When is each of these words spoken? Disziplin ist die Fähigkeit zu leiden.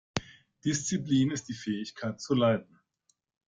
Disziplin 0.65 1.29
ist 1.29 1.47
die 1.47 1.53
Fähigkeit 1.53 2.19
zu 2.19 2.33
leiden. 2.33 2.79